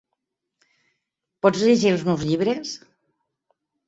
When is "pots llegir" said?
1.45-1.91